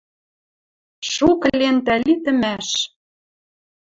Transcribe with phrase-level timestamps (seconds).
[1.13, 2.69] Шукы лентӓ литӹмӓш.